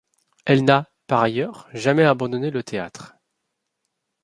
Elle 0.45 0.63
n'a, 0.65 0.89
par 1.05 1.21
ailleurs, 1.21 1.69
jamais 1.73 2.01
abandonné 2.03 2.49
le 2.49 2.63
théâtre. 2.63 3.17